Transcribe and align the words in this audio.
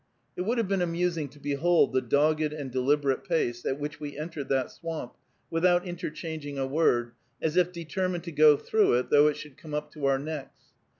It 0.35 0.41
would 0.41 0.57
have 0.57 0.67
been 0.67 0.81
amusing 0.81 1.29
to 1.29 1.39
behold 1.39 1.93
the 1.93 2.01
dogged 2.01 2.51
and 2.53 2.71
deliberate 2.71 3.23
pace 3.23 3.63
at 3.67 3.79
which 3.79 3.99
we 3.99 4.17
entered 4.17 4.49
that 4.49 4.71
swamp, 4.71 5.15
without 5.51 5.85
interchanging 5.85 6.57
a 6.57 6.65
word, 6.65 7.11
as 7.39 7.55
if 7.55 7.71
determined 7.71 8.23
to 8.23 8.31
go 8.31 8.57
through 8.57 8.95
it, 8.95 9.11
though 9.11 9.27
it 9.27 9.37
should 9.37 9.57
come 9.57 9.75
up 9.75 9.91
to 9.91 10.07
our 10.07 10.17
necks. 10.17 10.71